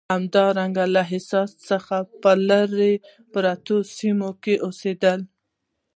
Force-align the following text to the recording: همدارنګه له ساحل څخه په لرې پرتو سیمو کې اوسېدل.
همدارنګه 0.13 0.85
له 0.95 1.03
ساحل 1.29 1.47
څخه 1.69 1.97
په 2.21 2.31
لرې 2.49 2.93
پرتو 3.33 3.75
سیمو 3.97 4.31
کې 4.43 4.55
اوسېدل. 4.65 5.19